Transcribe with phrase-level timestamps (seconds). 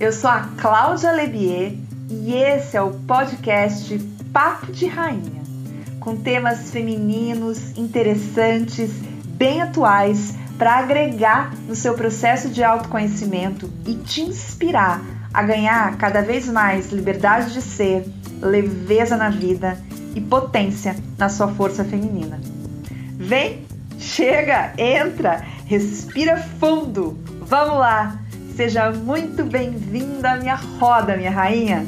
[0.00, 1.74] Eu sou a Cláudia Lebier
[2.08, 3.98] e esse é o podcast
[4.32, 5.42] Papo de Rainha,
[6.00, 8.92] com temas femininos, interessantes,
[9.26, 15.02] bem atuais para agregar no seu processo de autoconhecimento e te inspirar
[15.34, 18.06] a ganhar cada vez mais liberdade de ser,
[18.40, 19.78] leveza na vida
[20.14, 22.40] e potência na sua força feminina.
[23.18, 23.66] Vem,
[23.98, 27.18] chega, entra, respira fundo.
[27.42, 28.18] Vamos lá!
[28.56, 31.86] Seja muito bem-vinda à minha roda, minha rainha!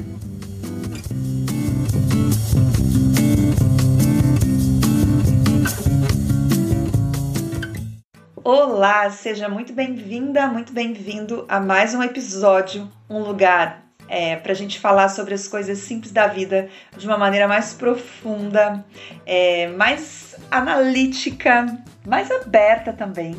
[8.43, 14.55] Olá, seja muito bem-vinda, muito bem-vindo a mais um episódio, um lugar é, para a
[14.55, 18.85] gente falar sobre as coisas simples da vida de uma maneira mais profunda,
[19.27, 21.67] é, mais analítica,
[22.07, 23.37] mais aberta também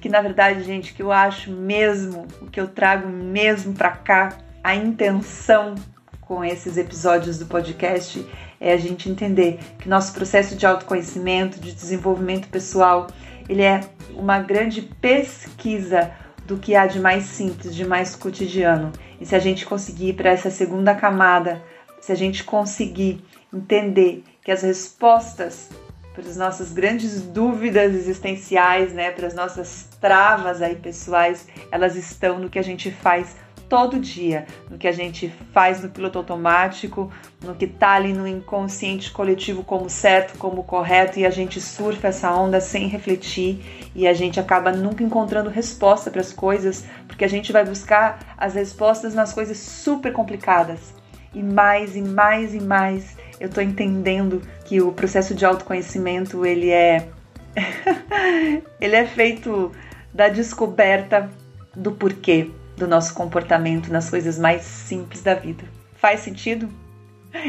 [0.00, 4.36] que na verdade, gente, que eu acho mesmo, o que eu trago mesmo para cá,
[4.62, 5.74] a intenção
[6.20, 8.26] com esses episódios do podcast
[8.60, 13.06] é a gente entender que nosso processo de autoconhecimento, de desenvolvimento pessoal,
[13.48, 13.80] ele é
[14.14, 16.10] uma grande pesquisa
[16.44, 18.92] do que há de mais simples, de mais cotidiano.
[19.20, 21.62] E se a gente conseguir para essa segunda camada,
[22.00, 25.68] se a gente conseguir entender que as respostas
[26.16, 32.38] para as nossas grandes dúvidas existenciais, né, para as nossas travas aí pessoais, elas estão
[32.38, 33.36] no que a gente faz
[33.68, 38.26] todo dia, no que a gente faz no piloto automático, no que tá ali no
[38.26, 44.06] inconsciente coletivo como certo, como correto, e a gente surfa essa onda sem refletir e
[44.06, 48.54] a gente acaba nunca encontrando resposta para as coisas, porque a gente vai buscar as
[48.54, 50.94] respostas nas coisas super complicadas.
[51.34, 56.70] E mais e mais e mais eu tô entendendo que o processo de autoconhecimento ele
[56.70, 57.08] é
[58.80, 59.72] ele é feito
[60.12, 61.30] da descoberta
[61.74, 65.64] do porquê do nosso comportamento nas coisas mais simples da vida.
[65.96, 66.68] Faz sentido?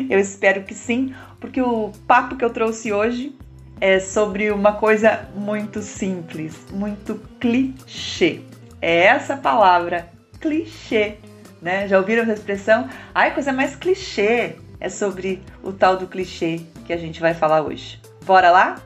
[0.10, 3.36] Eu espero que sim, porque o papo que eu trouxe hoje
[3.80, 8.42] é sobre uma coisa muito simples, muito clichê.
[8.82, 10.08] É essa palavra,
[10.40, 11.16] clichê,
[11.62, 11.88] né?
[11.88, 12.90] Já ouviram essa expressão?
[13.14, 17.62] Ai, coisa mais clichê é sobre o tal do clichê que a gente vai falar
[17.62, 18.00] hoje.
[18.26, 18.82] Bora lá?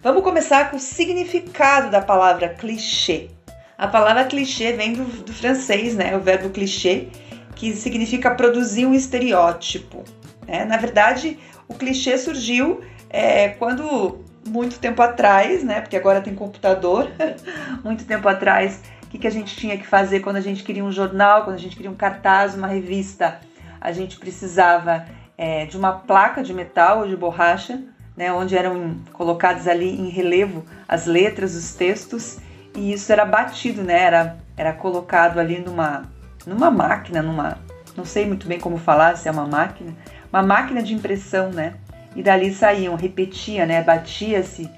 [0.00, 3.30] Vamos começar com o significado da palavra clichê.
[3.76, 6.16] A palavra clichê vem do, do francês, né?
[6.16, 7.08] O verbo clichê,
[7.56, 10.04] que significa produzir um estereótipo.
[10.46, 10.64] Né?
[10.64, 15.80] Na verdade, o clichê surgiu é, quando muito tempo atrás, né?
[15.80, 17.10] Porque agora tem computador.
[17.82, 18.80] muito tempo atrás
[19.14, 21.60] que, que a gente tinha que fazer quando a gente queria um jornal, quando a
[21.60, 23.40] gente queria um cartaz, uma revista.
[23.80, 25.04] A gente precisava
[25.38, 27.80] é, de uma placa de metal ou de borracha,
[28.16, 32.38] né, onde eram colocadas ali em relevo as letras, os textos,
[32.74, 36.02] e isso era batido, né, era, era colocado ali numa,
[36.44, 37.58] numa máquina, numa,
[37.96, 39.94] não sei muito bem como falar, se é uma máquina,
[40.32, 41.74] uma máquina de impressão, né,
[42.16, 44.68] e dali saíam, repetia, né, batia-se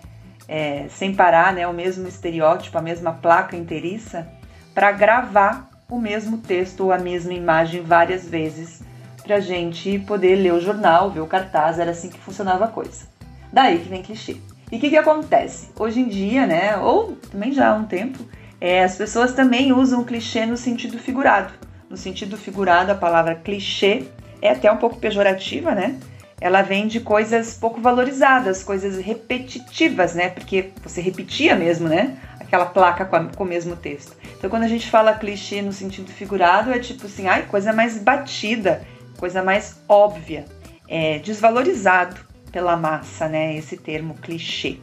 [0.49, 4.27] é, sem parar, né, o mesmo estereótipo, a mesma placa inteiriça,
[4.75, 8.83] para gravar o mesmo texto ou a mesma imagem várias vezes,
[9.23, 12.69] para a gente poder ler o jornal, ver o cartaz, era assim que funcionava a
[12.69, 13.06] coisa.
[13.53, 14.37] Daí que vem clichê.
[14.71, 15.71] E o que, que acontece?
[15.79, 18.25] Hoje em dia, né, ou também já há um tempo,
[18.61, 21.53] é, as pessoas também usam clichê no sentido figurado.
[21.89, 24.05] No sentido figurado, a palavra clichê
[24.43, 25.99] é até um pouco pejorativa, né?
[26.41, 30.29] Ela vem de coisas pouco valorizadas, coisas repetitivas, né?
[30.29, 32.17] Porque você repetia mesmo, né?
[32.39, 34.17] Aquela placa com, a, com, o mesmo texto.
[34.37, 37.99] Então, quando a gente fala clichê no sentido figurado, é tipo assim, ai, coisa mais
[37.99, 38.87] batida,
[39.19, 40.45] coisa mais óbvia,
[40.87, 42.17] é desvalorizado
[42.53, 43.57] pela massa, né?
[43.57, 44.79] Esse termo clichê.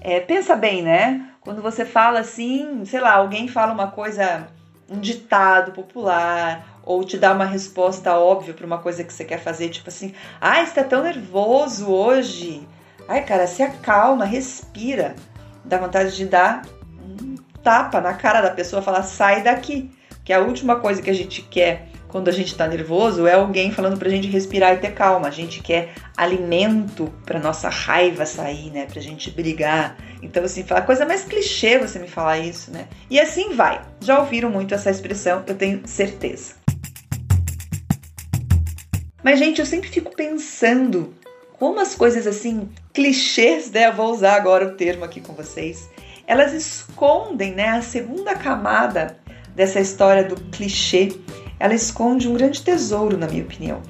[0.00, 1.30] É, pensa bem, né?
[1.40, 4.46] Quando você fala assim, sei lá, alguém fala uma coisa,
[4.88, 9.40] um ditado popular ou te dá uma resposta óbvia para uma coisa que você quer
[9.40, 12.66] fazer, tipo assim: "Ai, está tão nervoso hoje".
[13.08, 15.14] Ai, cara, se acalma, respira.
[15.64, 16.62] Dá vontade de dar
[17.00, 19.90] um tapa na cara da pessoa, falar: "Sai daqui".
[20.24, 23.72] Que a última coisa que a gente quer quando a gente está nervoso é alguém
[23.72, 25.26] falando pra gente respirar e ter calma.
[25.26, 28.86] A gente quer alimento pra nossa raiva sair, né?
[28.86, 29.96] Pra gente brigar.
[30.22, 32.86] Então, assim, fala coisa mais clichê você me falar isso, né?
[33.10, 33.82] E assim vai.
[34.00, 36.54] Já ouviram muito essa expressão, eu tenho certeza.
[39.24, 41.14] Mas, gente, eu sempre fico pensando
[41.58, 43.86] como as coisas assim, clichês, né?
[43.88, 45.88] Eu vou usar agora o termo aqui com vocês.
[46.26, 47.70] Elas escondem, né?
[47.70, 49.16] A segunda camada
[49.56, 51.16] dessa história do clichê.
[51.58, 53.80] Ela esconde um grande tesouro, na minha opinião.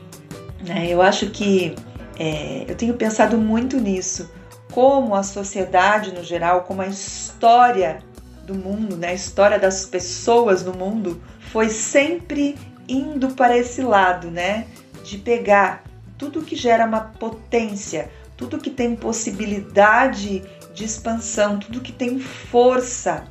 [0.64, 0.86] Né?
[0.88, 1.75] Eu acho que
[2.16, 4.30] é, eu tenho pensado muito nisso.
[4.70, 7.98] Como a sociedade no geral, como a história
[8.44, 11.20] do mundo, né, a história das pessoas no mundo
[11.50, 12.56] foi sempre
[12.87, 14.66] indo para esse lado, né,
[15.04, 15.84] de pegar
[16.16, 20.42] tudo que gera uma potência, tudo que tem possibilidade
[20.72, 23.24] de expansão, tudo que tem força,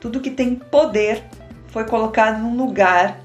[0.00, 1.24] tudo que tem poder
[1.68, 3.20] foi colocado num lugar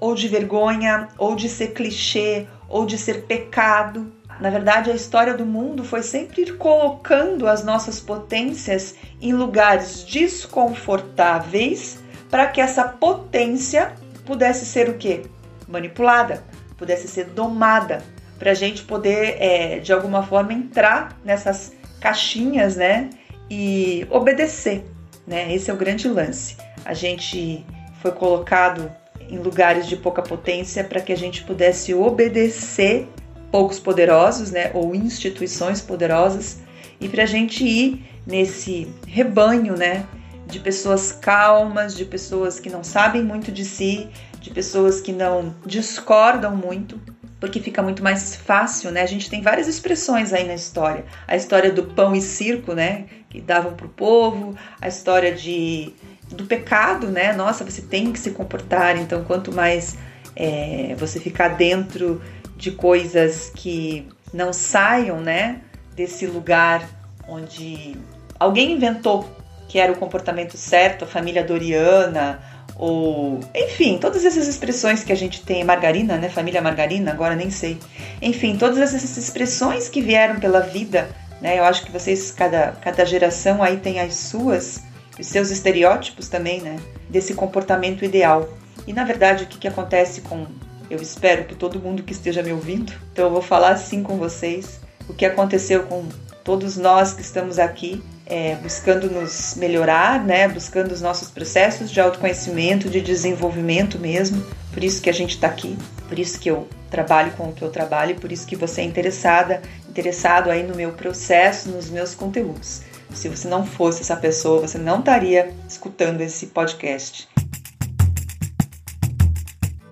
[0.00, 4.12] ou de vergonha, ou de ser clichê, ou de ser pecado.
[4.40, 10.04] Na verdade, a história do mundo foi sempre ir colocando as nossas potências em lugares
[10.04, 11.98] desconfortáveis
[12.30, 13.94] para que essa potência
[14.26, 15.22] pudesse ser o quê?
[15.66, 16.44] Manipulada,
[16.76, 18.02] pudesse ser domada,
[18.38, 23.10] para a gente poder, é, de alguma forma, entrar nessas caixinhas, né?
[23.50, 24.84] E obedecer,
[25.26, 25.52] né?
[25.54, 26.56] Esse é o grande lance.
[26.84, 27.64] A gente
[28.02, 28.90] foi colocado
[29.28, 33.08] em lugares de pouca potência para que a gente pudesse obedecer
[33.50, 36.58] poucos poderosos, né, ou instituições poderosas,
[37.00, 40.04] e para a gente ir nesse rebanho, né,
[40.46, 44.08] de pessoas calmas, de pessoas que não sabem muito de si,
[44.46, 47.00] de pessoas que não discordam muito,
[47.40, 49.02] porque fica muito mais fácil, né?
[49.02, 51.04] A gente tem várias expressões aí na história.
[51.26, 53.06] A história do pão e circo, né?
[53.28, 55.92] Que davam para o povo, a história de
[56.30, 57.32] do pecado, né?
[57.32, 58.96] Nossa, você tem que se comportar.
[58.96, 59.98] Então, quanto mais
[60.36, 62.22] é, você ficar dentro
[62.56, 65.60] de coisas que não saiam, né?
[65.96, 66.88] Desse lugar
[67.28, 67.96] onde
[68.38, 69.28] alguém inventou
[69.68, 72.40] que era o comportamento certo, a família Doriana,
[72.78, 76.28] ou enfim, todas essas expressões que a gente tem, margarina, né?
[76.28, 77.78] Família margarina, agora nem sei.
[78.20, 81.08] Enfim, todas essas expressões que vieram pela vida,
[81.40, 81.58] né?
[81.58, 84.84] Eu acho que vocês, cada, cada geração aí tem as suas
[85.18, 86.78] os seus estereótipos também, né?
[87.08, 88.48] Desse comportamento ideal.
[88.86, 90.46] E na verdade, o que, que acontece com.
[90.88, 94.16] Eu espero que todo mundo que esteja me ouvindo, então eu vou falar assim com
[94.16, 94.80] vocês.
[95.08, 96.06] O que aconteceu com
[96.46, 100.46] todos nós que estamos aqui é, buscando nos melhorar, né?
[100.46, 104.40] Buscando os nossos processos de autoconhecimento, de desenvolvimento mesmo.
[104.72, 105.76] Por isso que a gente está aqui,
[106.08, 108.84] por isso que eu trabalho com o que eu trabalho, por isso que você é
[108.84, 112.82] interessada, interessado aí no meu processo, nos meus conteúdos.
[113.12, 117.28] Se você não fosse essa pessoa, você não estaria escutando esse podcast.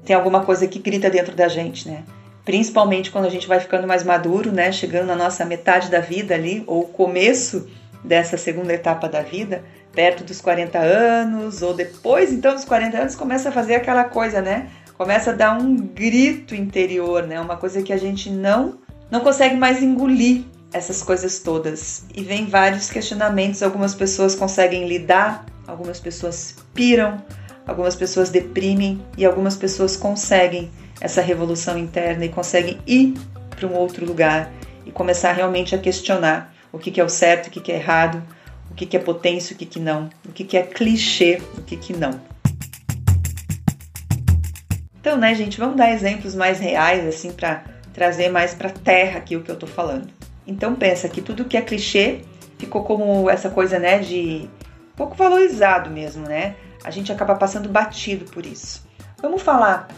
[0.05, 2.05] Tem alguma coisa que grita dentro da gente, né?
[2.44, 4.70] Principalmente quando a gente vai ficando mais maduro, né?
[4.70, 7.69] Chegando na nossa metade da vida ali, ou começo
[8.02, 13.14] dessa segunda etapa da vida, perto dos 40 anos, ou depois então dos 40 anos,
[13.14, 14.69] começa a fazer aquela coisa, né?
[14.96, 17.41] Começa a dar um grito interior, né?
[17.41, 18.79] Uma coisa que a gente não
[19.11, 22.05] não consegue mais engolir, essas coisas todas.
[22.14, 27.23] E vem vários questionamentos, algumas pessoas conseguem lidar, algumas pessoas piram,
[27.67, 30.70] algumas pessoas deprimem e algumas pessoas conseguem
[31.00, 33.14] essa revolução interna e conseguem ir
[33.50, 34.50] para um outro lugar
[34.87, 37.76] e começar realmente a questionar o que, que é o certo, o que, que é
[37.76, 38.23] errado,
[38.70, 41.62] o que, que é potência, o que, que não, o que, que é clichê, o
[41.62, 42.20] que, que não.
[45.00, 47.62] Então, né, gente, vamos dar exemplos mais reais, assim, para
[47.93, 50.08] trazer mais para terra aqui o que eu tô falando.
[50.46, 52.23] Então pensa que tudo que é clichê
[52.58, 54.49] ficou como essa coisa, né, de
[54.96, 56.56] pouco valorizado mesmo, né?
[56.82, 58.87] A gente acaba passando batido por isso.
[59.23, 59.88] Vamos falar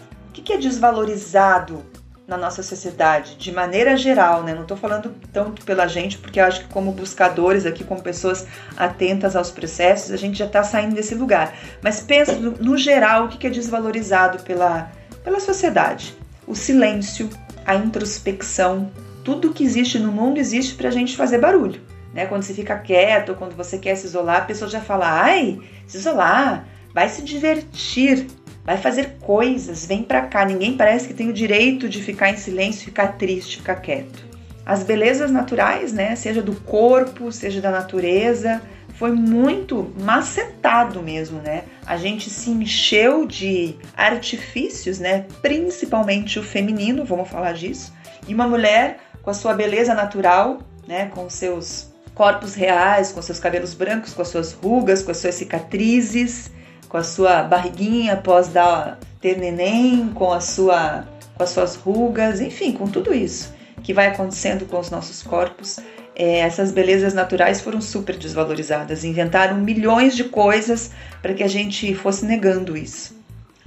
[0.41, 1.85] o que é desvalorizado
[2.27, 4.53] na nossa sociedade, de maneira geral, né?
[4.53, 8.47] Não estou falando tanto pela gente, porque acho que como buscadores aqui, como pessoas
[8.77, 11.57] atentas aos processos, a gente já está saindo desse lugar.
[11.81, 14.91] Mas pensa no, no geral o que é desvalorizado pela,
[15.23, 16.17] pela sociedade.
[16.47, 17.31] O silêncio,
[17.65, 18.91] a introspecção,
[19.23, 21.81] tudo que existe no mundo existe para a gente fazer barulho.
[22.13, 22.27] Né?
[22.27, 25.99] Quando você fica quieto, quando você quer se isolar, a pessoa já fala: ai, se
[25.99, 28.27] isolar, vai se divertir,
[28.67, 30.45] vai fazer coisas, vem para cá.
[30.45, 34.27] Ninguém parece que tem o direito de ficar em silêncio, ficar triste, ficar quieto.
[34.67, 38.61] As belezas naturais, né, seja do corpo, seja da natureza,
[38.95, 41.63] foi muito macetado mesmo, né?
[41.87, 45.27] A gente se encheu de artifícios, né?
[45.41, 47.93] Principalmente o feminino, vamos falar disso.
[48.27, 50.59] E uma mulher com a sua beleza natural,
[50.89, 55.19] né, com seus corpos reais, com seus cabelos brancos, com as suas rugas, com as
[55.19, 56.51] suas cicatrizes,
[56.97, 62.41] com a sua barriguinha após dar ter neném, com a sua com as suas rugas,
[62.41, 65.79] enfim, com tudo isso que vai acontecendo com os nossos corpos.
[66.15, 69.05] É, essas belezas naturais foram super desvalorizadas.
[69.05, 73.15] Inventaram milhões de coisas para que a gente fosse negando isso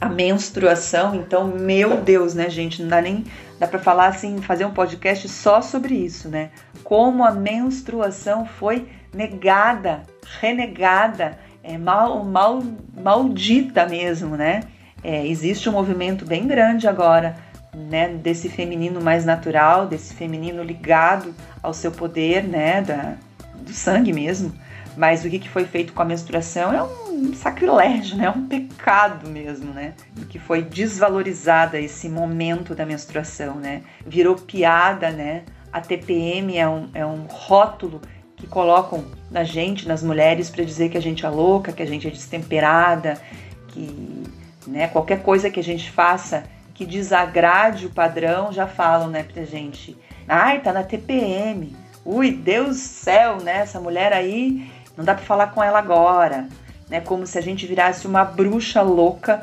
[0.01, 3.25] a menstruação, então, meu Deus, né, gente, não dá nem
[3.59, 6.51] dá para falar assim, fazer um podcast só sobre isso, né?
[6.83, 10.03] Como a menstruação foi negada,
[10.39, 12.63] renegada, é, mal, mal,
[12.95, 14.61] maldita mesmo, né?
[15.03, 17.37] É, existe um movimento bem grande agora,
[17.73, 23.15] né, desse feminino mais natural, desse feminino ligado ao seu poder, né, da,
[23.61, 24.53] do sangue mesmo,
[24.97, 28.25] Mas o que foi feito com a menstruação é um sacrilégio, né?
[28.25, 29.93] É um pecado mesmo, né?
[30.29, 33.83] Que foi desvalorizada esse momento da menstruação, né?
[34.05, 35.43] Virou piada, né?
[35.71, 38.01] A TPM é um, é um rótulo
[38.39, 41.85] que colocam na gente, nas mulheres, para dizer que a gente é louca, que a
[41.85, 43.21] gente é destemperada,
[43.67, 44.23] que
[44.65, 46.43] né, qualquer coisa que a gente faça
[46.73, 49.97] que desagrade o padrão, já falam, né, pra gente.
[50.25, 51.75] Ai, tá na TPM.
[52.05, 53.57] Ui, Deus céu, né?
[53.59, 56.47] Essa mulher aí não dá para falar com ela agora,
[56.89, 57.01] né?
[57.01, 59.41] Como se a gente virasse uma bruxa louca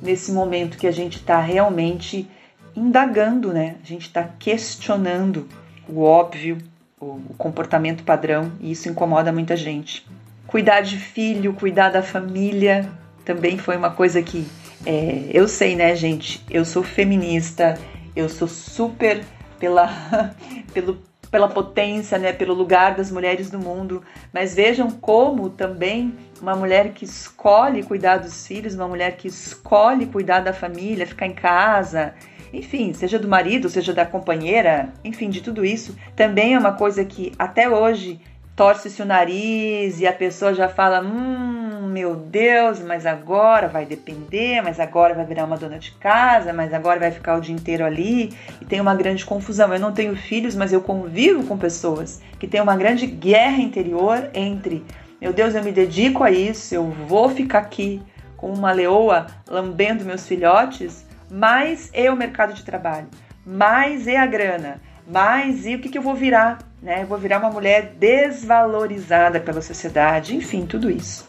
[0.00, 2.30] nesse momento que a gente está realmente
[2.76, 3.76] indagando, né?
[3.82, 5.48] A gente está questionando
[5.88, 6.58] o óbvio,
[7.00, 10.06] o comportamento padrão, e isso incomoda muita gente.
[10.46, 12.88] Cuidar de filho, cuidar da família,
[13.24, 14.46] também foi uma coisa que
[14.84, 16.44] é, eu sei, né, gente?
[16.48, 17.78] Eu sou feminista,
[18.14, 19.22] eu sou super
[19.58, 19.88] pela,
[20.72, 20.98] pelo
[21.30, 26.92] pela potência, né, pelo lugar das mulheres no mundo, mas vejam como também uma mulher
[26.92, 32.14] que escolhe cuidar dos filhos, uma mulher que escolhe cuidar da família, ficar em casa,
[32.52, 37.04] enfim, seja do marido, seja da companheira, enfim, de tudo isso, também é uma coisa
[37.04, 38.20] que até hoje
[38.56, 44.62] torce-se o nariz e a pessoa já fala: hum, meu Deus, mas agora vai depender,
[44.62, 47.84] mas agora vai virar uma dona de casa, mas agora vai ficar o dia inteiro
[47.84, 49.72] ali e tem uma grande confusão.
[49.72, 54.30] Eu não tenho filhos, mas eu convivo com pessoas que tem uma grande guerra interior
[54.32, 54.82] entre:
[55.20, 58.02] meu Deus, eu me dedico a isso, eu vou ficar aqui
[58.36, 63.08] com uma leoa lambendo meus filhotes, mas é o mercado de trabalho,
[63.44, 66.58] mais é a grana, mais e o que, que eu vou virar?
[66.86, 67.02] né?
[67.02, 71.28] Eu vou virar uma mulher desvalorizada pela sociedade, enfim, tudo isso.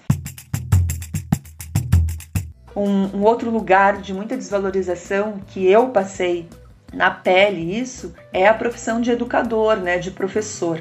[2.75, 6.47] Um, um, outro lugar de muita desvalorização que eu passei
[6.93, 10.79] na pele isso é a profissão de educador, né, de professor.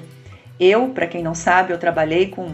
[0.61, 2.53] Eu, para quem não sabe, eu trabalhei com,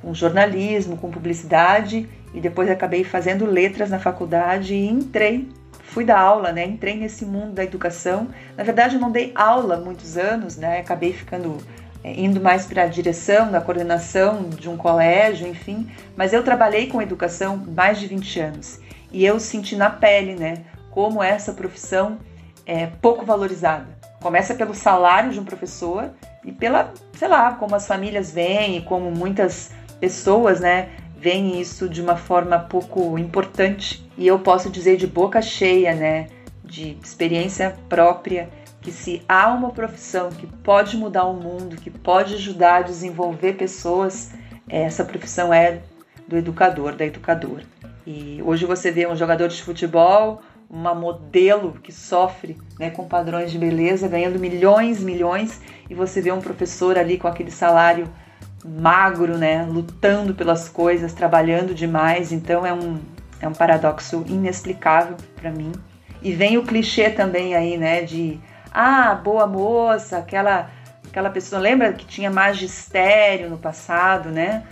[0.00, 5.48] com jornalismo, com publicidade e depois acabei fazendo letras na faculdade e entrei
[5.92, 6.64] fui dar aula, né?
[6.64, 8.28] Entrei nesse mundo da educação.
[8.56, 10.80] Na verdade, eu não dei aula muitos anos, né?
[10.80, 11.58] Acabei ficando
[12.02, 15.86] é, indo mais para a direção, da coordenação de um colégio, enfim.
[16.16, 18.80] Mas eu trabalhei com educação mais de 20 anos
[19.12, 20.64] e eu senti na pele, né?
[20.90, 22.18] Como essa profissão
[22.64, 23.86] é pouco valorizada.
[24.20, 26.10] Começa pelo salário de um professor
[26.44, 29.70] e pela, sei lá, como as famílias veem e como muitas
[30.00, 34.01] pessoas, né, veem isso de uma forma pouco importante.
[34.16, 36.26] E eu posso dizer de boca cheia, né,
[36.64, 38.48] de experiência própria,
[38.80, 43.54] que se há uma profissão que pode mudar o mundo, que pode ajudar a desenvolver
[43.54, 44.32] pessoas,
[44.68, 45.80] essa profissão é
[46.26, 47.64] do educador, da educadora.
[48.06, 53.52] E hoje você vê um jogador de futebol, uma modelo que sofre né, com padrões
[53.52, 58.08] de beleza, ganhando milhões, milhões, e você vê um professor ali com aquele salário
[58.64, 62.32] magro, né, lutando pelas coisas, trabalhando demais.
[62.32, 62.98] Então é um,
[63.42, 65.72] é um paradoxo inexplicável para mim.
[66.22, 68.40] E vem o clichê também aí, né, de
[68.72, 70.70] ah, boa moça, aquela
[71.08, 74.62] aquela pessoa, lembra que tinha magistério no passado, né?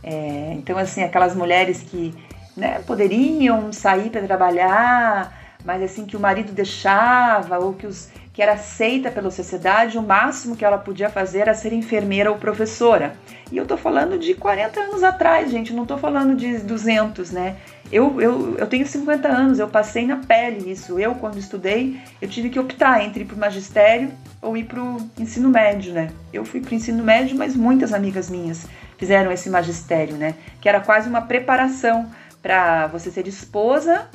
[0.00, 2.14] É, então assim, aquelas mulheres que
[2.56, 8.42] né, poderiam sair para trabalhar, mas assim que o marido deixava ou que os que
[8.42, 13.16] era aceita pela sociedade, o máximo que ela podia fazer era ser enfermeira ou professora.
[13.50, 17.56] E eu tô falando de 40 anos atrás, gente, não tô falando de 200, né?
[17.90, 21.00] Eu, eu, eu tenho 50 anos, eu passei na pele isso.
[21.00, 25.48] Eu, quando estudei, eu tive que optar entre ir pro magistério ou ir pro ensino
[25.48, 26.12] médio, né?
[26.32, 30.36] Eu fui pro ensino médio, mas muitas amigas minhas fizeram esse magistério, né?
[30.60, 32.08] Que era quase uma preparação
[32.40, 34.06] para você ser esposa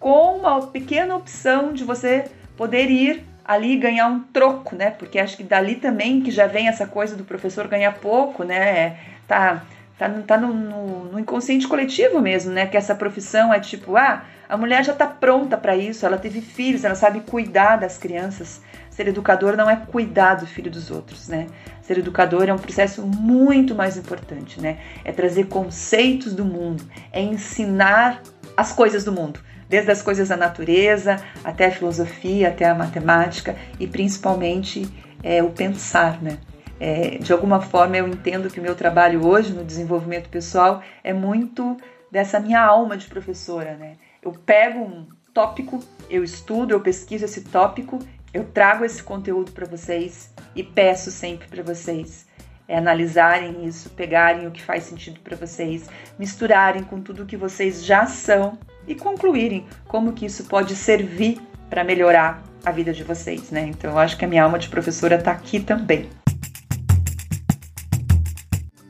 [0.00, 2.24] com uma pequena opção de você
[2.56, 4.90] poder ir ali ganhar um troco, né?
[4.90, 8.98] Porque acho que dali também que já vem essa coisa do professor ganhar pouco, né?
[9.28, 9.62] Tá,
[9.96, 12.66] tá, tá no, no, no inconsciente coletivo mesmo, né?
[12.66, 16.40] Que essa profissão é tipo, ah, a mulher já tá pronta para isso, ela teve
[16.40, 18.60] filhos, ela sabe cuidar das crianças.
[18.90, 21.46] Ser educador não é cuidar do filho dos outros, né?
[21.82, 24.78] Ser educador é um processo muito mais importante, né?
[25.04, 28.22] É trazer conceitos do mundo, é ensinar
[28.56, 29.38] as coisas do mundo
[29.68, 34.86] desde as coisas da natureza até a filosofia, até a matemática e principalmente
[35.22, 36.38] é, o pensar, né?
[36.78, 41.12] É, de alguma forma eu entendo que o meu trabalho hoje no desenvolvimento pessoal é
[41.12, 41.76] muito
[42.10, 43.94] dessa minha alma de professora, né?
[44.22, 47.98] Eu pego um tópico, eu estudo, eu pesquiso esse tópico,
[48.32, 52.26] eu trago esse conteúdo para vocês e peço sempre para vocês
[52.68, 57.84] é, analisarem isso, pegarem o que faz sentido para vocês, misturarem com tudo que vocês
[57.84, 63.50] já são e concluírem como que isso pode servir para melhorar a vida de vocês,
[63.50, 63.66] né?
[63.68, 66.08] Então eu acho que a minha alma de professora está aqui também.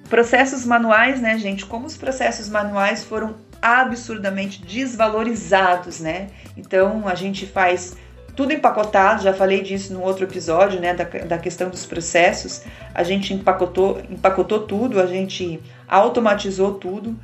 [0.07, 1.67] processos manuais, né, gente?
[1.67, 6.29] Como os processos manuais foram absurdamente desvalorizados, né?
[6.57, 7.97] Então a gente faz
[8.35, 12.63] tudo empacotado, já falei disso no outro episódio, né, da, da questão dos processos.
[12.95, 17.19] A gente empacotou, empacotou tudo, a gente automatizou tudo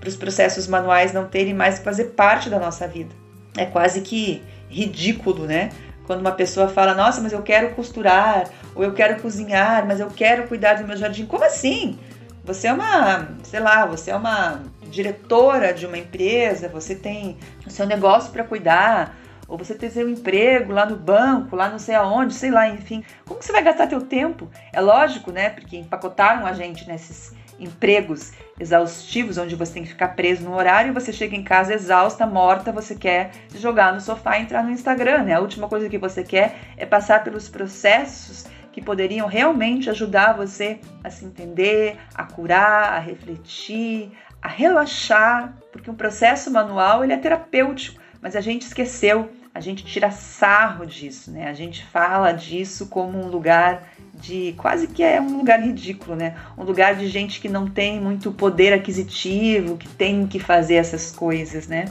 [0.00, 3.14] para os processos manuais não terem mais que fazer parte da nossa vida.
[3.56, 5.70] É quase que ridículo, né?
[6.06, 10.08] Quando uma pessoa fala, nossa, mas eu quero costurar, ou eu quero cozinhar, mas eu
[10.08, 11.26] quero cuidar do meu jardim.
[11.26, 11.98] Como assim?
[12.42, 17.70] Você é uma, sei lá, você é uma diretora de uma empresa, você tem o
[17.70, 19.16] seu negócio para cuidar,
[19.46, 23.04] ou você tem seu emprego lá no banco, lá não sei aonde, sei lá, enfim.
[23.26, 24.48] Como que você vai gastar teu tempo?
[24.72, 25.50] É lógico, né?
[25.50, 30.92] Porque empacotaram a gente nesses empregos exaustivos, onde você tem que ficar preso no horário,
[30.92, 35.24] você chega em casa exausta, morta, você quer jogar no sofá e entrar no Instagram,
[35.24, 35.34] né?
[35.34, 40.80] A última coisa que você quer é passar pelos processos que poderiam realmente ajudar você
[41.02, 47.16] a se entender, a curar, a refletir, a relaxar, porque um processo manual ele é
[47.16, 51.48] terapêutico, mas a gente esqueceu, a gente tira sarro disso, né?
[51.48, 53.88] A gente fala disso como um lugar
[54.20, 56.34] de quase que é um lugar ridículo, né?
[56.56, 61.10] Um lugar de gente que não tem muito poder aquisitivo, que tem que fazer essas
[61.10, 61.86] coisas, né?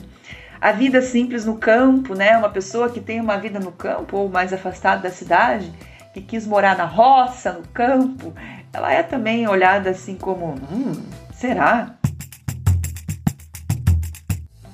[0.61, 2.37] A vida simples no campo, né?
[2.37, 5.71] Uma pessoa que tem uma vida no campo ou mais afastada da cidade,
[6.13, 8.33] que quis morar na roça, no campo,
[8.73, 10.91] ela é também olhada assim como, hum,
[11.33, 11.95] será?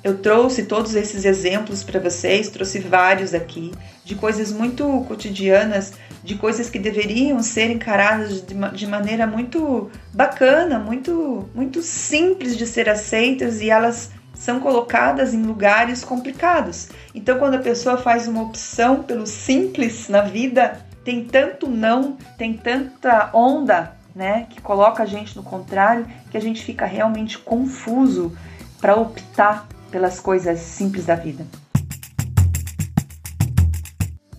[0.03, 3.71] Eu trouxe todos esses exemplos para vocês, trouxe vários aqui,
[4.05, 5.93] de coisas muito cotidianas,
[6.23, 12.87] de coisas que deveriam ser encaradas de, maneira muito bacana, muito, muito simples de ser
[12.87, 16.89] aceitas e elas são colocadas em lugares complicados.
[17.15, 22.53] Então, quando a pessoa faz uma opção pelo simples na vida, tem tanto não, tem
[22.53, 28.37] tanta onda, né, que coloca a gente no contrário, que a gente fica realmente confuso
[28.79, 31.45] para optar pelas coisas simples da vida.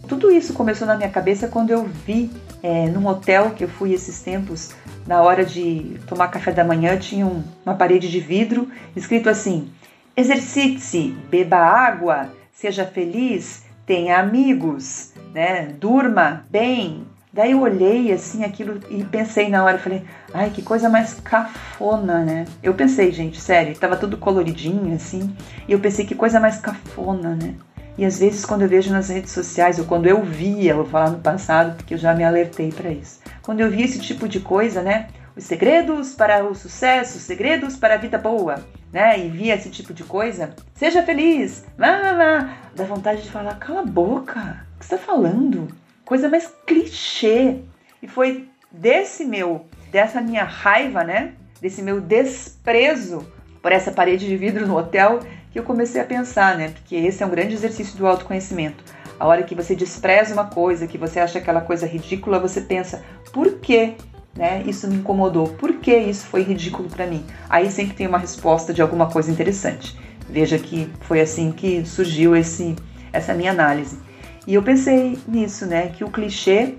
[0.09, 2.31] Tudo isso começou na minha cabeça quando eu vi
[2.63, 4.71] é, num hotel que eu fui esses tempos,
[5.07, 9.71] na hora de tomar café da manhã, tinha um, uma parede de vidro escrito assim:
[10.17, 15.75] exercite-se, beba água, seja feliz, tenha amigos, né?
[15.79, 17.05] durma bem,
[17.37, 22.25] Daí eu olhei assim aquilo e pensei na hora, falei, ai, que coisa mais cafona,
[22.25, 22.47] né?
[22.63, 25.37] Eu pensei, gente, sério, tava tudo coloridinho assim,
[25.69, 27.55] e eu pensei que coisa mais cafona, né?
[27.99, 31.11] E às vezes quando eu vejo nas redes sociais, ou quando eu via, vou falar
[31.11, 33.21] no passado, porque eu já me alertei para isso.
[33.43, 35.09] Quando eu vi esse tipo de coisa, né?
[35.37, 39.19] Os segredos para o sucesso, os segredos para a vida boa, né?
[39.19, 42.57] E via esse tipo de coisa, seja feliz, lá, lá, lá.
[42.75, 45.69] Dá vontade de falar, cala a boca, o que você tá falando?
[46.07, 47.59] coisa mais clichê.
[48.01, 51.35] E foi desse meu, dessa minha raiva, né?
[51.61, 53.27] Desse meu desprezo
[53.61, 55.19] por essa parede de vidro no hotel
[55.57, 56.69] que eu comecei a pensar, né?
[56.69, 58.85] Porque esse é um grande exercício do autoconhecimento.
[59.19, 63.03] A hora que você despreza uma coisa, que você acha aquela coisa ridícula, você pensa,
[63.33, 63.95] por que
[64.37, 65.49] né, isso me incomodou?
[65.49, 67.25] Por que isso foi ridículo para mim?
[67.49, 69.99] Aí sempre tem uma resposta de alguma coisa interessante.
[70.29, 72.77] Veja que foi assim que surgiu esse,
[73.11, 73.99] essa minha análise.
[74.47, 75.89] E eu pensei nisso, né?
[75.89, 76.75] Que o clichê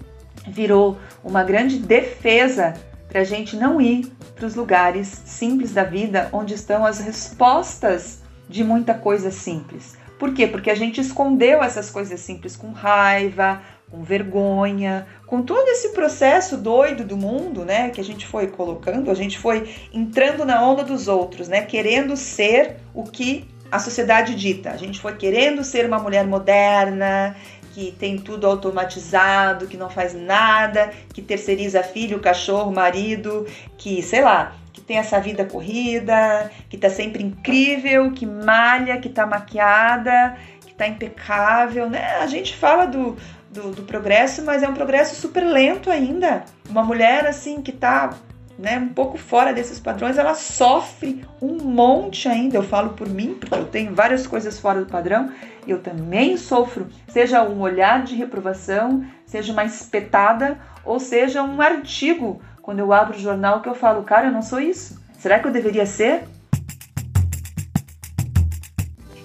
[0.48, 2.76] virou uma grande defesa
[3.10, 8.27] para a gente não ir para os lugares simples da vida onde estão as respostas
[8.50, 9.98] de muita coisa simples.
[10.18, 10.48] Por quê?
[10.48, 16.58] Porque a gente escondeu essas coisas simples com raiva, com vergonha, com todo esse processo
[16.58, 20.84] doido do mundo, né, que a gente foi colocando, a gente foi entrando na onda
[20.84, 24.72] dos outros, né, querendo ser o que a sociedade dita.
[24.72, 27.36] A gente foi querendo ser uma mulher moderna,
[27.74, 33.46] que tem tudo automatizado, que não faz nada, que terceiriza filho, cachorro, marido,
[33.78, 34.56] que, sei lá,
[34.88, 40.88] tem essa vida corrida, que tá sempre incrível, que malha, que tá maquiada, que tá
[40.88, 42.16] impecável, né?
[42.22, 43.18] A gente fala do,
[43.52, 46.46] do, do progresso, mas é um progresso super lento ainda.
[46.70, 48.14] Uma mulher assim que tá
[48.58, 52.58] né, um pouco fora desses padrões, ela sofre um monte ainda.
[52.58, 55.32] Eu falo por mim, porque eu tenho várias coisas fora do padrão,
[55.68, 62.42] eu também sofro, seja um olhar de reprovação, seja uma espetada, ou seja um artigo
[62.68, 65.02] quando eu abro o jornal que eu falo, cara, eu não sou isso.
[65.18, 66.28] Será que eu deveria ser?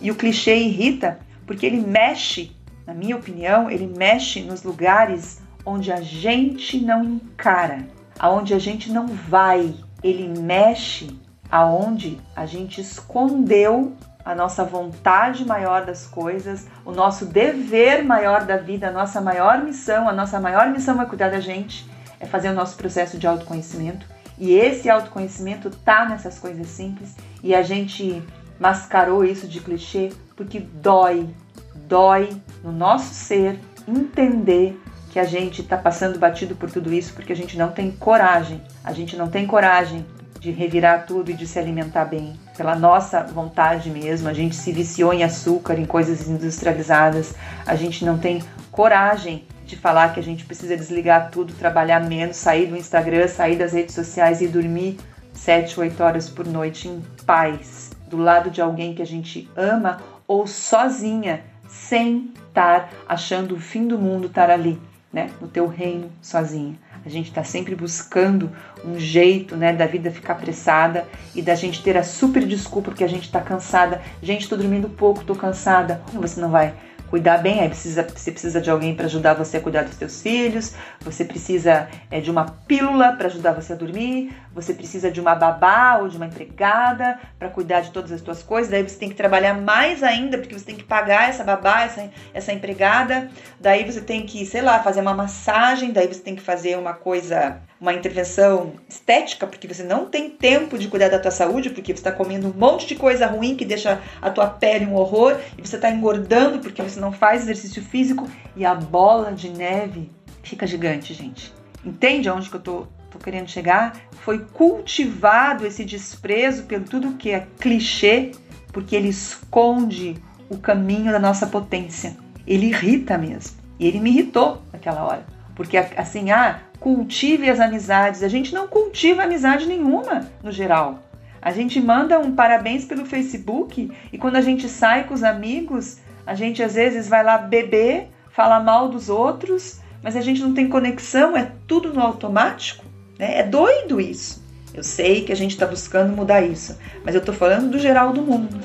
[0.01, 2.55] E o clichê irrita porque ele mexe,
[2.87, 7.85] na minha opinião, ele mexe nos lugares onde a gente não encara
[8.17, 9.75] aonde a gente não vai,
[10.05, 11.11] ele mexe
[11.51, 18.57] aonde a gente escondeu a nossa vontade maior das coisas, o nosso dever maior da
[18.57, 21.91] vida, a nossa maior missão, a nossa maior missão é cuidar da gente,
[22.23, 24.07] é fazer o nosso processo de autoconhecimento.
[24.39, 28.23] E esse autoconhecimento tá nessas coisas simples e a gente
[28.59, 31.29] mascarou isso de clichê porque dói,
[31.75, 32.31] dói
[32.63, 34.81] no nosso ser entender
[35.11, 38.63] que a gente está passando batido por tudo isso porque a gente não tem coragem.
[38.83, 40.07] A gente não tem coragem
[40.41, 42.35] de revirar tudo e de se alimentar bem.
[42.57, 47.35] Pela nossa vontade mesmo, a gente se viciou em açúcar, em coisas industrializadas.
[47.67, 52.37] A gente não tem coragem de falar que a gente precisa desligar tudo, trabalhar menos,
[52.37, 54.99] sair do Instagram, sair das redes sociais e dormir
[55.33, 60.01] 7, 8 horas por noite em paz, do lado de alguém que a gente ama
[60.27, 64.79] ou sozinha, sem estar achando o fim do mundo estar ali
[65.13, 66.75] né, no teu reino sozinha.
[67.05, 68.51] A gente está sempre buscando
[68.85, 73.05] um jeito, né, da vida ficar apressada e da gente ter a super desculpa porque
[73.05, 74.01] a gente está cansada.
[74.23, 76.01] Gente, estou dormindo pouco, estou cansada.
[76.13, 76.75] Você não vai
[77.13, 80.23] cuidar bem, aí precisa, você precisa de alguém para ajudar você a cuidar dos seus
[80.23, 85.21] filhos, você precisa é, de uma pílula para ajudar você a dormir, você precisa de
[85.21, 88.97] uma babá ou de uma empregada para cuidar de todas as suas coisas, daí você
[88.97, 93.29] tem que trabalhar mais ainda, porque você tem que pagar essa babá, essa, essa empregada,
[93.61, 96.95] daí você tem que, sei lá, fazer uma massagem, daí você tem que fazer uma
[96.95, 101.93] coisa uma intervenção estética, porque você não tem tempo de cuidar da tua saúde, porque
[101.93, 105.37] você está comendo um monte de coisa ruim que deixa a tua pele um horror,
[105.59, 110.09] e você está engordando porque você não faz exercício físico, e a bola de neve
[110.45, 111.53] fica gigante, gente.
[111.85, 113.97] Entende aonde que eu tô, tô querendo chegar?
[114.21, 118.31] Foi cultivado esse desprezo pelo tudo que é clichê,
[118.73, 120.15] porque ele esconde
[120.49, 122.17] o caminho da nossa potência.
[122.47, 123.57] Ele irrita mesmo.
[123.77, 125.27] E ele me irritou naquela hora.
[125.57, 128.23] Porque assim, ah, cultive as amizades.
[128.23, 130.99] A gente não cultiva amizade nenhuma, no geral.
[131.41, 135.99] A gente manda um parabéns pelo Facebook e quando a gente sai com os amigos,
[136.27, 140.55] a gente às vezes vai lá beber, fala mal dos outros, mas a gente não
[140.55, 142.85] tem conexão, é tudo no automático.
[143.19, 143.39] Né?
[143.39, 144.43] É doido isso.
[144.75, 148.13] Eu sei que a gente está buscando mudar isso, mas eu estou falando do geral
[148.13, 148.59] do mundo.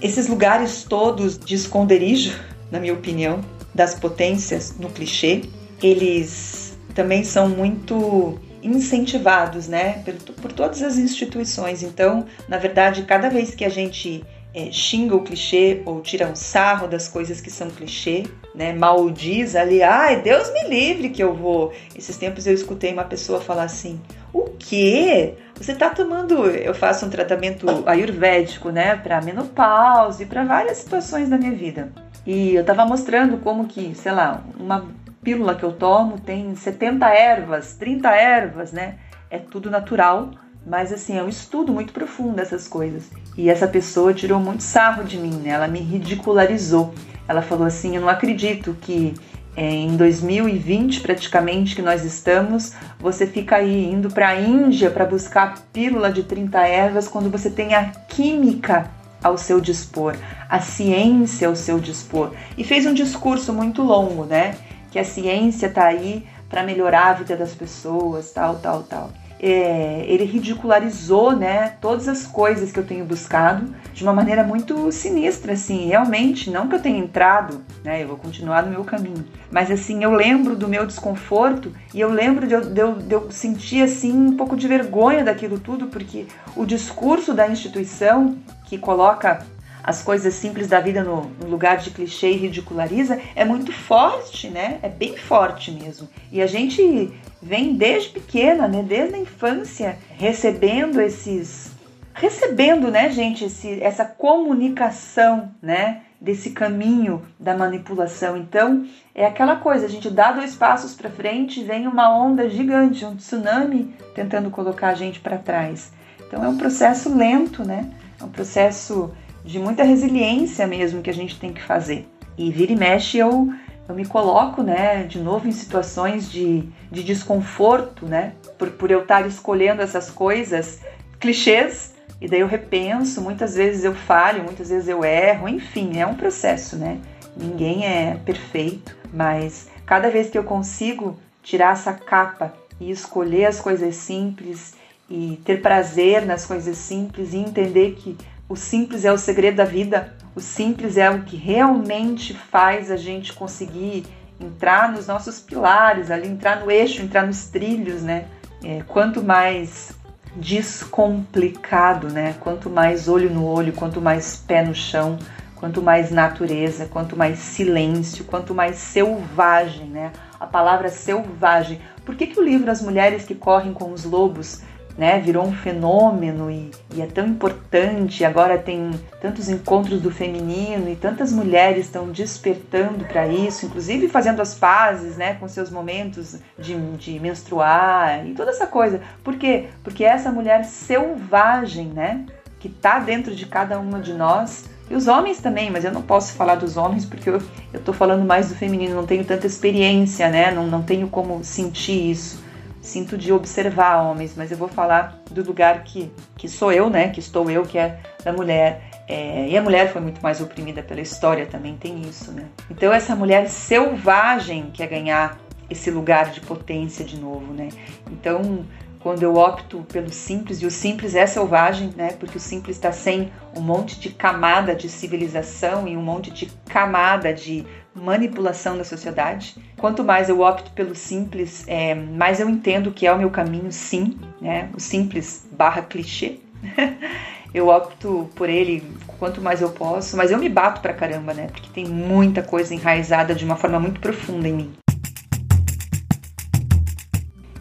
[0.00, 2.38] Esses lugares todos de esconderijo,
[2.70, 3.40] na minha opinião,
[3.76, 5.42] das potências no clichê,
[5.82, 11.82] eles também são muito incentivados, né, por, por todas as instituições.
[11.82, 16.34] Então, na verdade, cada vez que a gente é, xinga o clichê ou tira um
[16.34, 18.72] sarro das coisas que são clichê, né?
[18.72, 21.74] Maldiz ali, ai, Deus me livre que eu vou.
[21.94, 24.00] Esses tempos eu escutei uma pessoa falar assim:
[24.32, 25.34] o quê?
[25.60, 26.46] Você tá tomando.
[26.46, 28.96] Eu faço um tratamento ayurvédico, né?
[28.96, 31.92] Para menopausa e para várias situações da minha vida.
[32.26, 34.84] E eu estava mostrando como que, sei lá, uma
[35.22, 38.96] pílula que eu tomo tem 70 ervas, 30 ervas, né?
[39.30, 40.30] É tudo natural,
[40.66, 43.10] mas assim, é um estudo muito profundo dessas coisas.
[43.36, 45.50] E essa pessoa tirou muito sarro de mim, né?
[45.50, 46.92] Ela me ridicularizou.
[47.28, 49.14] Ela falou assim: Eu não acredito que
[49.56, 55.04] é, em 2020 praticamente que nós estamos, você fica aí indo para a Índia para
[55.04, 58.90] buscar pílula de 30 ervas quando você tem a química
[59.26, 60.16] ao seu dispor,
[60.48, 62.32] a ciência ao seu dispor.
[62.56, 64.56] E fez um discurso muito longo, né?
[64.90, 69.10] Que a ciência está aí para melhorar a vida das pessoas, tal, tal, tal.
[69.38, 74.90] É, ele ridicularizou, né, todas as coisas que eu tenho buscado de uma maneira muito
[74.90, 79.24] sinistra, assim, realmente, não que eu tenha entrado, né, eu vou continuar no meu caminho,
[79.50, 83.14] mas assim, eu lembro do meu desconforto e eu lembro de eu, de eu, de
[83.14, 88.78] eu sentir, assim, um pouco de vergonha daquilo tudo, porque o discurso da instituição que
[88.78, 89.44] coloca
[89.86, 94.48] as coisas simples da vida no, no, lugar de clichê e ridiculariza é muito forte,
[94.48, 94.80] né?
[94.82, 96.08] É bem forte mesmo.
[96.32, 98.82] E a gente vem desde pequena, né?
[98.82, 101.70] Desde a infância, recebendo esses.
[102.12, 106.02] Recebendo, né, gente, esse, essa comunicação, né?
[106.20, 108.36] Desse caminho da manipulação.
[108.36, 113.04] Então, é aquela coisa: a gente dá dois passos para frente, vem uma onda gigante,
[113.04, 115.92] um tsunami tentando colocar a gente para trás.
[116.26, 117.88] Então, é um processo lento, né?
[118.20, 119.14] É um processo
[119.46, 122.06] de muita resiliência mesmo que a gente tem que fazer.
[122.36, 123.48] E vira e mexe eu,
[123.88, 129.02] eu me coloco, né, de novo em situações de, de desconforto, né, por, por eu
[129.02, 130.80] estar escolhendo essas coisas
[131.20, 136.06] clichês, e daí eu repenso, muitas vezes eu falho, muitas vezes eu erro, enfim, é
[136.06, 136.98] um processo, né?
[137.36, 143.60] Ninguém é perfeito, mas cada vez que eu consigo tirar essa capa e escolher as
[143.60, 144.74] coisas simples
[145.10, 148.16] e ter prazer nas coisas simples e entender que
[148.48, 152.96] o simples é o segredo da vida, o simples é o que realmente faz a
[152.96, 154.04] gente conseguir
[154.38, 158.26] entrar nos nossos pilares, ali entrar no eixo, entrar nos trilhos, né?
[158.62, 159.92] É, quanto mais
[160.36, 162.34] descomplicado, né?
[162.40, 165.18] Quanto mais olho no olho, quanto mais pé no chão,
[165.54, 170.12] quanto mais natureza, quanto mais silêncio, quanto mais selvagem, né?
[170.38, 174.62] A palavra selvagem, Por que, que o livro As Mulheres que Correm com os Lobos
[174.96, 178.24] né, virou um fenômeno e, e, é tão importante.
[178.24, 184.40] Agora tem tantos encontros do feminino e tantas mulheres estão despertando para isso, inclusive fazendo
[184.40, 189.00] as pazes né, com seus momentos de, de menstruar e toda essa coisa.
[189.22, 189.68] Por quê?
[189.84, 192.24] Porque essa mulher selvagem, né,
[192.58, 196.00] que está dentro de cada uma de nós, e os homens também, mas eu não
[196.00, 197.42] posso falar dos homens porque eu,
[197.74, 200.52] estou falando mais do feminino, não tenho tanta experiência, né?
[200.52, 202.45] Não, não tenho como sentir isso
[202.86, 207.08] sinto de observar homens, mas eu vou falar do lugar que, que sou eu, né?
[207.08, 208.90] Que estou eu, que é da mulher.
[209.08, 212.44] É, e a mulher foi muito mais oprimida pela história, também tem isso, né?
[212.70, 217.68] Então essa mulher selvagem quer ganhar esse lugar de potência de novo, né?
[218.10, 218.64] Então
[219.06, 222.14] quando eu opto pelo simples, e o simples é selvagem, né?
[222.18, 226.46] Porque o simples está sem um monte de camada de civilização e um monte de
[226.68, 227.64] camada de
[227.96, 229.56] manipulação da sociedade.
[229.76, 233.72] Quanto mais eu opto pelo simples, é, mais eu entendo que é o meu caminho,
[233.72, 234.68] sim, né?
[234.74, 236.38] O simples barra clichê.
[237.54, 238.84] eu opto por ele
[239.18, 241.48] quanto mais eu posso, mas eu me bato pra caramba, né?
[241.48, 244.72] Porque tem muita coisa enraizada de uma forma muito profunda em mim.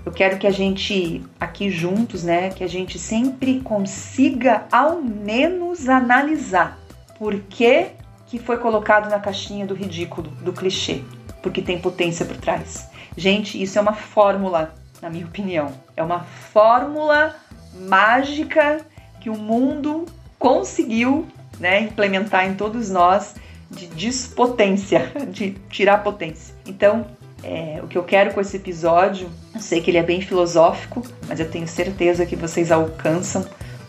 [0.06, 5.90] Eu quero que a gente aqui juntos, né, que a gente sempre consiga ao menos
[5.90, 6.78] analisar
[7.18, 7.88] por que
[8.38, 11.02] que foi colocado na caixinha do ridículo, do clichê,
[11.42, 12.90] porque tem potência por trás.
[13.16, 15.72] Gente, isso é uma fórmula, na minha opinião.
[15.96, 17.34] É uma fórmula
[17.88, 18.86] mágica
[19.22, 20.06] que o mundo
[20.38, 21.26] conseguiu
[21.60, 23.36] né, implementar em todos nós
[23.72, 26.54] de dispotência, de tirar potência.
[26.66, 27.06] Então,
[27.42, 31.02] é, o que eu quero com esse episódio, eu sei que ele é bem filosófico,
[31.26, 33.46] mas eu tenho certeza que vocês alcançam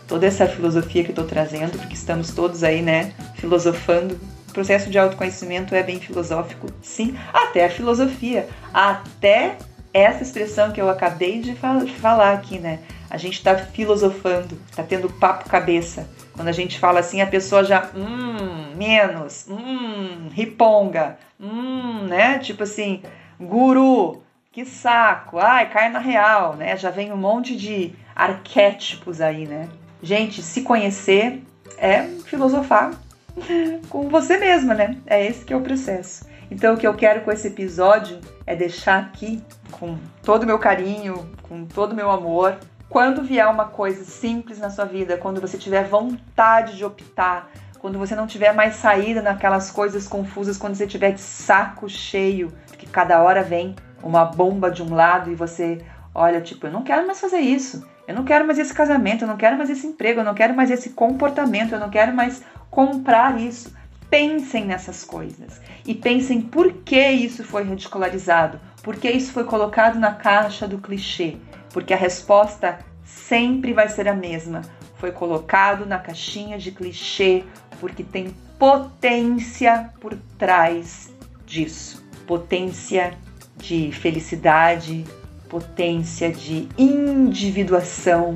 [0.07, 4.17] toda essa filosofia que eu estou trazendo, porque estamos todos aí, né, filosofando.
[4.57, 9.55] Processo de autoconhecimento é bem filosófico, sim, até a filosofia, até
[9.93, 12.79] essa expressão que eu acabei de falar aqui, né?
[13.07, 16.09] A gente está filosofando, está tendo papo cabeça.
[16.33, 22.39] Quando a gente fala assim, a pessoa já, hum, menos, hum, riponga, hum, né?
[22.39, 23.03] Tipo assim,
[23.39, 26.75] guru, que saco, ai, cai na real, né?
[26.75, 29.69] Já vem um monte de arquétipos aí, né?
[30.01, 31.43] Gente, se conhecer
[31.77, 33.05] é filosofar
[33.89, 34.97] com você mesma, né?
[35.05, 36.25] É esse que é o processo.
[36.49, 40.57] Então, o que eu quero com esse episódio é deixar aqui, com todo o meu
[40.57, 42.57] carinho, com todo o meu amor,
[42.89, 47.99] quando vier uma coisa simples na sua vida, quando você tiver vontade de optar, quando
[47.99, 52.87] você não tiver mais saída naquelas coisas confusas, quando você tiver de saco cheio, que
[52.87, 55.83] cada hora vem uma bomba de um lado e você
[56.15, 57.85] olha, tipo, eu não quero mais fazer isso.
[58.07, 60.55] Eu não quero mais esse casamento, eu não quero mais esse emprego, eu não quero
[60.55, 63.75] mais esse comportamento, eu não quero mais comprar isso.
[64.09, 69.99] Pensem nessas coisas e pensem por que isso foi ridicularizado, por que isso foi colocado
[69.99, 71.35] na caixa do clichê,
[71.73, 74.61] porque a resposta sempre vai ser a mesma.
[74.95, 77.43] Foi colocado na caixinha de clichê
[77.81, 81.13] porque tem potência por trás
[81.45, 83.17] disso potência
[83.55, 85.05] de felicidade,
[85.49, 88.35] potência de individuação,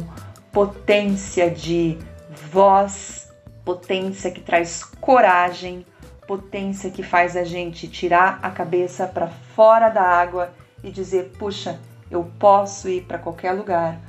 [0.51, 1.97] potência de
[2.51, 3.31] voz,
[3.63, 5.85] potência que traz coragem,
[6.27, 11.79] potência que faz a gente tirar a cabeça para fora da água e dizer: puxa,
[12.09, 13.99] eu posso ir para qualquer lugar.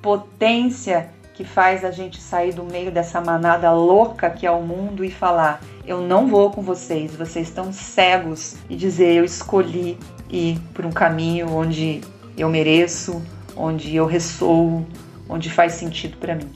[0.00, 5.04] Potência que faz a gente sair do meio dessa manada louca que é o mundo
[5.04, 9.98] e falar: eu não vou com vocês, vocês estão cegos, e dizer: eu escolhi
[10.30, 12.00] ir por um caminho onde
[12.36, 13.22] eu mereço,
[13.56, 14.86] onde eu ressoo,
[15.28, 16.50] onde faz sentido para mim.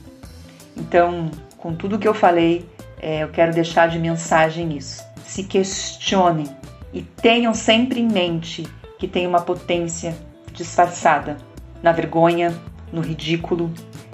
[0.75, 2.67] Então, com tudo que eu falei,
[2.99, 5.03] é, eu quero deixar de mensagem isso.
[5.25, 6.47] Se questionem
[6.93, 10.17] e tenham sempre em mente que tem uma potência
[10.53, 11.37] disfarçada
[11.81, 12.53] na vergonha,
[12.91, 13.71] no ridículo,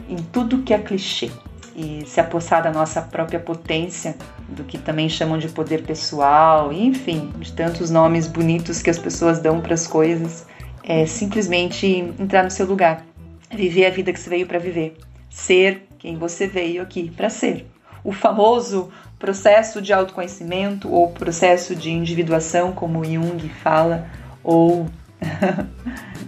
[0.09, 1.31] em tudo que é clichê.
[1.75, 4.15] E se apossar da nossa própria potência,
[4.49, 9.39] do que também chamam de poder pessoal, enfim, de tantos nomes bonitos que as pessoas
[9.39, 10.45] dão para as coisas,
[10.83, 11.87] é simplesmente
[12.19, 13.05] entrar no seu lugar,
[13.49, 14.97] viver a vida que você veio para viver,
[15.29, 17.65] ser quem você veio aqui para ser.
[18.03, 24.09] O famoso processo de autoconhecimento ou processo de individuação, como Jung fala,
[24.43, 24.87] ou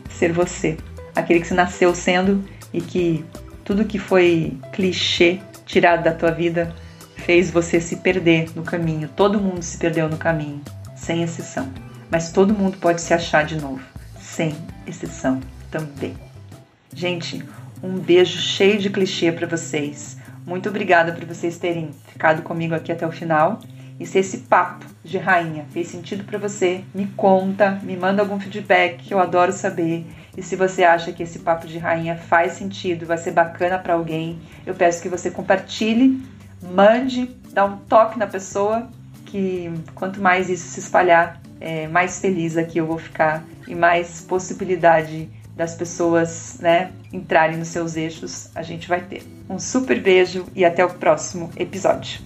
[0.10, 0.78] ser você,
[1.14, 2.42] aquele que você nasceu sendo
[2.74, 3.26] e que
[3.66, 6.74] tudo que foi clichê tirado da tua vida
[7.18, 9.10] fez você se perder no caminho.
[9.10, 10.62] Todo mundo se perdeu no caminho,
[10.96, 11.68] sem exceção.
[12.10, 13.95] Mas todo mundo pode se achar de novo
[14.36, 14.54] sem
[14.86, 15.40] exceção
[15.72, 16.14] também.
[16.94, 17.42] Gente,
[17.82, 20.18] um beijo cheio de clichê para vocês.
[20.46, 23.62] Muito obrigada por vocês terem ficado comigo aqui até o final.
[23.98, 28.38] E se esse papo de rainha fez sentido para você, me conta, me manda algum
[28.38, 30.06] feedback que eu adoro saber.
[30.36, 33.94] E se você acha que esse papo de rainha faz sentido, vai ser bacana para
[33.94, 36.22] alguém, eu peço que você compartilhe,
[36.62, 38.90] mande, dá um toque na pessoa,
[39.26, 44.22] que quanto mais isso se espalhar, é, mais feliz aqui eu vou ficar e mais
[44.22, 49.24] possibilidade das pessoas né, entrarem nos seus eixos a gente vai ter.
[49.50, 52.20] Um super beijo e até o próximo episódio.